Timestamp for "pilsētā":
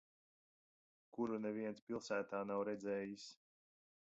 1.91-2.43